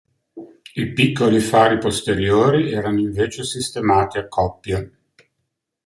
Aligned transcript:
I 0.73 0.93
piccoli 0.93 1.39
fari 1.39 1.77
posteriori 1.77 2.71
erano 2.71 2.99
invece 2.99 3.43
sistemati 3.43 4.17
a 4.17 4.27
coppie. 4.27 4.97